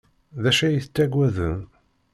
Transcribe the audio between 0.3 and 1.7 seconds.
D acu ay ttaggaden?